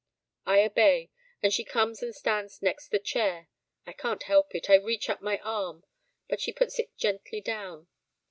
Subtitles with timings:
[0.47, 1.11] I obey,
[1.43, 3.49] and she comes and stands next the chair.
[3.85, 5.83] I can't help it, I reach up my arm,
[6.27, 7.85] but she puts it gently down.